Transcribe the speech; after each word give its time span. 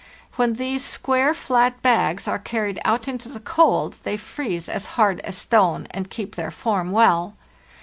When 0.35 0.53
these 0.53 0.83
square, 0.83 1.35
flat 1.35 1.79
bags 1.83 2.27
are 2.27 2.39
carried 2.39 2.79
out 2.83 3.07
into 3.07 3.29
the 3.29 3.39
cold 3.39 3.97
they 4.01 4.17
freeze 4.17 4.67
as 4.67 4.87
hard 4.97 5.19
as 5.19 5.37
stone, 5.37 5.85
and 5.91 6.09
keep 6.09 6.33
their 6.33 6.49
form 6.49 6.89
well. 6.89 7.35